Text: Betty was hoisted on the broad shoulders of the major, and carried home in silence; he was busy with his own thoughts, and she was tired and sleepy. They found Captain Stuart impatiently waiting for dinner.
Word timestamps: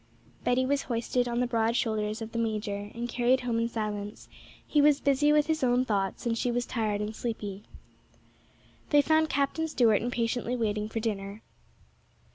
Betty 0.43 0.65
was 0.65 0.81
hoisted 0.89 1.27
on 1.27 1.41
the 1.41 1.45
broad 1.45 1.75
shoulders 1.75 2.23
of 2.23 2.31
the 2.31 2.39
major, 2.39 2.89
and 2.95 3.07
carried 3.07 3.41
home 3.41 3.59
in 3.59 3.69
silence; 3.69 4.27
he 4.65 4.81
was 4.81 4.99
busy 4.99 5.31
with 5.31 5.45
his 5.45 5.63
own 5.63 5.85
thoughts, 5.85 6.25
and 6.25 6.35
she 6.35 6.51
was 6.51 6.65
tired 6.65 7.01
and 7.01 7.15
sleepy. 7.15 7.61
They 8.89 9.03
found 9.03 9.29
Captain 9.29 9.67
Stuart 9.67 10.01
impatiently 10.01 10.55
waiting 10.55 10.89
for 10.89 10.99
dinner. 10.99 11.43